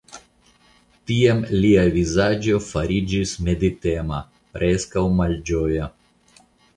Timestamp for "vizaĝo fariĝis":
1.97-3.33